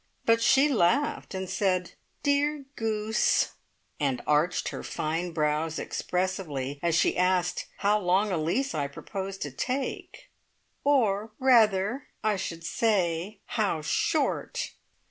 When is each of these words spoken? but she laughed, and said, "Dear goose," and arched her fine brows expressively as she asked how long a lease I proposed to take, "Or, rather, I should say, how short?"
but 0.25 0.41
she 0.41 0.67
laughed, 0.67 1.35
and 1.35 1.47
said, 1.47 1.91
"Dear 2.23 2.65
goose," 2.75 3.49
and 3.99 4.19
arched 4.25 4.69
her 4.69 4.81
fine 4.81 5.29
brows 5.31 5.77
expressively 5.77 6.79
as 6.81 6.95
she 6.95 7.15
asked 7.19 7.67
how 7.77 7.99
long 7.99 8.31
a 8.31 8.37
lease 8.39 8.73
I 8.73 8.87
proposed 8.87 9.43
to 9.43 9.51
take, 9.51 10.31
"Or, 10.83 11.33
rather, 11.37 12.07
I 12.23 12.35
should 12.35 12.63
say, 12.63 13.41
how 13.45 13.83
short?" 13.83 14.71